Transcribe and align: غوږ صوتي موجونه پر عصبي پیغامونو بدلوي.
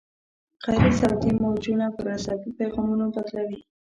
غوږ 0.73 0.85
صوتي 0.99 1.31
موجونه 1.41 1.85
پر 1.95 2.05
عصبي 2.15 2.51
پیغامونو 2.59 3.05
بدلوي. 3.15 3.59